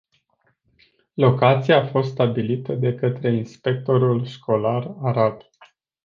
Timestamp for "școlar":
4.25-4.95